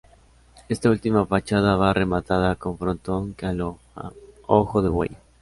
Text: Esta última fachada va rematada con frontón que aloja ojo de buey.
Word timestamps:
Esta 0.67 0.89
última 0.89 1.27
fachada 1.27 1.75
va 1.75 1.93
rematada 1.93 2.55
con 2.55 2.75
frontón 2.75 3.35
que 3.35 3.45
aloja 3.45 4.11
ojo 4.47 4.81
de 4.81 4.89
buey. 4.89 5.15